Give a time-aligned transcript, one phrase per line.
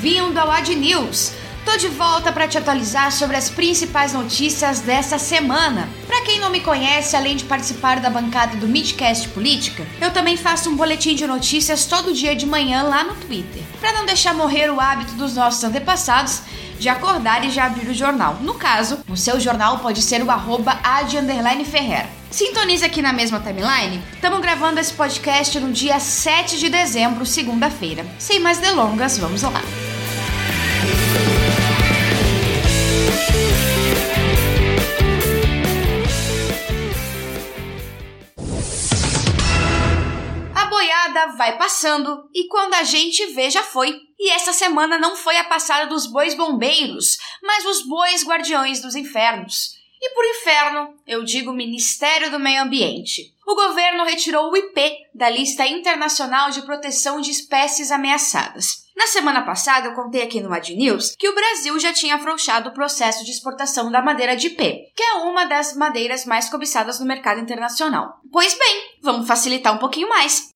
[0.00, 1.32] Bem-vindo ao Ad News.
[1.64, 5.88] Tô de volta para te atualizar sobre as principais notícias dessa semana.
[6.06, 10.36] Para quem não me conhece, além de participar da bancada do Midcast Política, eu também
[10.36, 13.62] faço um boletim de notícias todo dia de manhã lá no Twitter.
[13.80, 16.42] Para não deixar morrer o hábito dos nossos antepassados
[16.78, 18.38] de acordar e já abrir o jornal.
[18.40, 20.80] No caso, o seu jornal pode ser o arroba
[21.70, 22.08] Ferreira.
[22.32, 24.02] Sintonize aqui na mesma timeline.
[24.14, 28.06] Estamos gravando esse podcast no dia 7 de dezembro, segunda-feira.
[28.18, 29.60] Sem mais delongas, vamos lá.
[41.36, 44.00] Vai passando e quando a gente vê já foi.
[44.18, 48.94] E essa semana não foi a passada dos bois bombeiros, mas os bois guardiões dos
[48.94, 49.80] infernos.
[50.00, 53.32] E por inferno, eu digo Ministério do Meio Ambiente.
[53.46, 58.82] O governo retirou o IP da lista internacional de proteção de espécies ameaçadas.
[58.96, 62.68] Na semana passada, eu contei aqui no Ad News que o Brasil já tinha afrouxado
[62.68, 66.98] o processo de exportação da madeira de IP, que é uma das madeiras mais cobiçadas
[66.98, 68.20] no mercado internacional.
[68.30, 70.52] Pois bem, vamos facilitar um pouquinho mais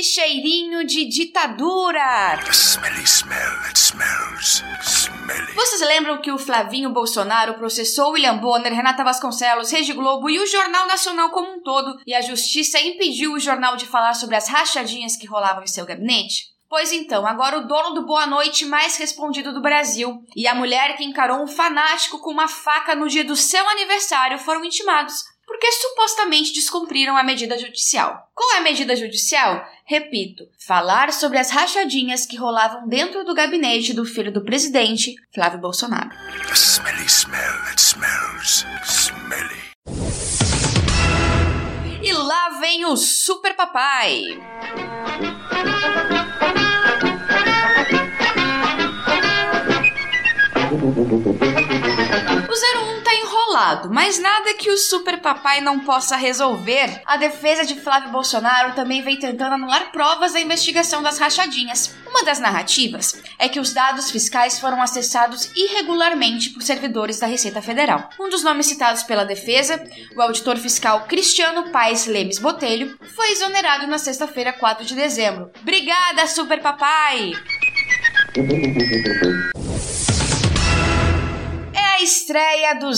[0.00, 2.40] que cheirinho de ditadura!
[2.50, 4.64] Smelly smell that smells.
[4.80, 5.52] Smelly.
[5.54, 10.46] Vocês lembram que o Flavinho Bolsonaro processou William Bonner, Renata Vasconcelos, Rede Globo e o
[10.46, 14.48] Jornal Nacional como um todo, e a justiça impediu o jornal de falar sobre as
[14.48, 16.46] rachadinhas que rolavam em seu gabinete?
[16.66, 20.96] Pois então, agora o dono do Boa Noite mais respondido do Brasil e a mulher
[20.96, 25.24] que encarou um fanático com uma faca no dia do seu aniversário foram intimados
[25.60, 28.30] porque supostamente descumpriram a medida judicial.
[28.34, 29.62] Qual é a medida judicial?
[29.84, 35.60] Repito, falar sobre as rachadinhas que rolavam dentro do gabinete do filho do presidente, Flávio
[35.60, 36.08] Bolsonaro.
[36.48, 39.60] The smelly smell that smells smelly.
[42.02, 44.24] E lá vem o Super Papai.
[52.60, 57.00] O 01 tá enrolado, mas nada que o super papai não possa resolver.
[57.06, 61.94] A defesa de Flávio Bolsonaro também vem tentando anular provas da investigação das rachadinhas.
[62.06, 67.62] Uma das narrativas é que os dados fiscais foram acessados irregularmente por servidores da Receita
[67.62, 68.10] Federal.
[68.20, 69.82] Um dos nomes citados pela defesa,
[70.14, 75.50] o auditor fiscal Cristiano Paes Lemes Botelho, foi exonerado na sexta-feira, 4 de dezembro.
[75.62, 77.32] Obrigada, super papai!
[82.30, 82.90] estreia do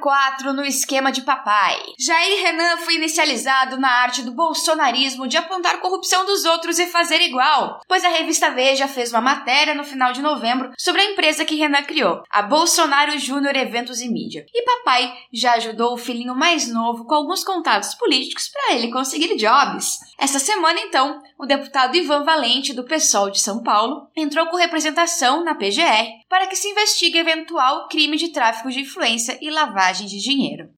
[0.00, 1.80] 04 no esquema de papai.
[1.96, 7.20] Jair Renan foi inicializado na arte do bolsonarismo de apontar corrupção dos outros e fazer
[7.20, 11.44] igual, pois a revista Veja fez uma matéria no final de novembro sobre a empresa
[11.44, 14.44] que Renan criou, a Bolsonaro Júnior Eventos e Mídia.
[14.52, 19.36] E papai já ajudou o filhinho mais novo com alguns contatos políticos para ele conseguir
[19.36, 20.00] jobs.
[20.18, 25.44] Essa semana, então, o deputado Ivan Valente, do PSOL de São Paulo, entrou com representação
[25.44, 30.18] na PGR para que se investigue eventual crime de tráfico de influência e lavagem de
[30.18, 30.70] dinheiro.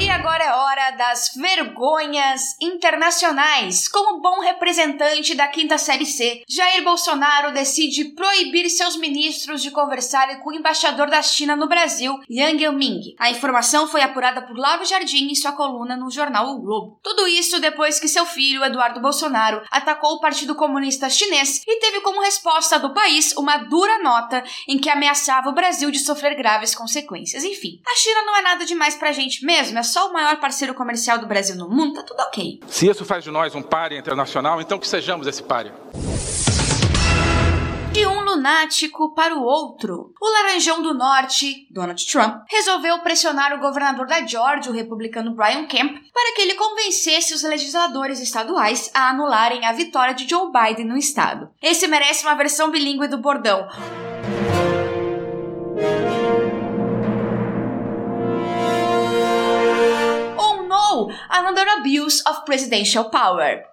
[0.00, 3.88] E agora é hora das vergonhas internacionais.
[3.88, 10.40] Como bom representante da quinta série C, Jair Bolsonaro decide proibir seus ministros de conversarem
[10.40, 13.00] com o embaixador da China no Brasil, Yang Yiming.
[13.18, 16.98] A informação foi apurada por Lauro Jardim em sua coluna no jornal O Globo.
[17.02, 22.00] Tudo isso depois que seu filho, Eduardo Bolsonaro, atacou o Partido Comunista Chinês e teve
[22.00, 26.74] como resposta do país uma dura nota em que ameaçava o Brasil de sofrer graves
[26.74, 27.44] consequências.
[27.44, 30.74] Enfim, a China não é nada demais pra gente mesmo, é só o maior parceiro
[30.82, 32.60] comercial do Brasil no mundo, tá tudo ok.
[32.66, 35.72] Se isso faz de nós um páreo internacional, então que sejamos esse páreo.
[37.92, 40.14] De um lunático para o outro.
[40.20, 45.66] O Laranjão do Norte, Donald Trump, resolveu pressionar o governador da Georgia, o republicano Brian
[45.66, 50.86] Kemp, para que ele convencesse os legisladores estaduais a anularem a vitória de Joe Biden
[50.86, 51.50] no estado.
[51.62, 53.68] Esse merece uma versão bilíngue do bordão.
[61.32, 63.64] Another abuse of presidential power.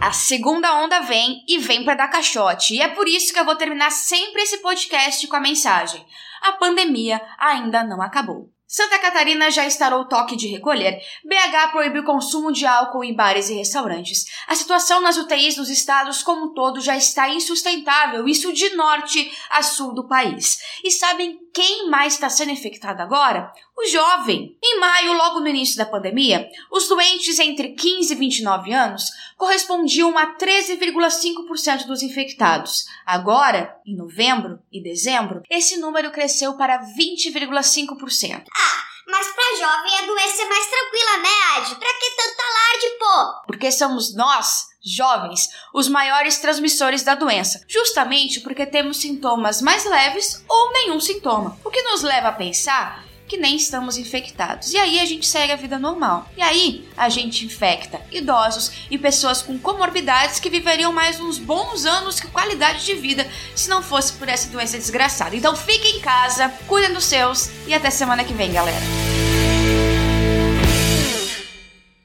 [0.00, 3.44] A segunda onda vem e vem para dar caixote, e é por isso que eu
[3.44, 6.04] vou terminar sempre esse podcast com a mensagem:
[6.42, 8.50] a pandemia ainda não acabou.
[8.66, 11.00] Santa Catarina já instaurou toque de recolher.
[11.24, 14.26] BH proibiu o consumo de álcool em bares e restaurantes.
[14.46, 19.28] A situação nas UTIs dos estados como um todo já está insustentável, isso de norte
[19.50, 20.60] a sul do país.
[20.84, 23.52] E sabem quem mais está sendo infectado agora?
[23.76, 24.56] O jovem.
[24.64, 30.16] Em maio, logo no início da pandemia, os doentes entre 15 e 29 anos correspondiam
[30.16, 32.86] a 13,5% dos infectados.
[33.04, 38.44] Agora, em novembro e dezembro, esse número cresceu para 20,5%.
[38.56, 41.74] Ah, Mas pra jovem a doença é mais tranquila, né, Ad?
[41.74, 43.42] Pra que tanta alarde, pô?
[43.46, 50.44] Porque somos nós, jovens, os maiores transmissores da doença, justamente porque temos sintomas mais leves
[50.48, 51.58] ou nenhum sintoma.
[51.64, 54.72] O que nos leva a pensar que nem estamos infectados.
[54.72, 56.28] E aí a gente segue a vida normal.
[56.36, 61.86] E aí a gente infecta idosos e pessoas com comorbidades que viveriam mais uns bons
[61.86, 63.24] anos que qualidade de vida
[63.54, 65.36] se não fosse por essa doença desgraçada.
[65.36, 69.19] Então fiquem em casa, cuidem dos seus e até semana que vem, galera.